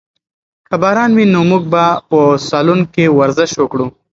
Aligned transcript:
که 0.67 0.75
باران 0.81 1.11
وي 1.17 1.25
نو 1.33 1.41
موږ 1.49 1.63
به 1.73 1.83
په 2.09 2.19
سالون 2.49 2.79
کې 2.93 3.05
ورزش 3.19 3.51
وکړو. 3.57 3.87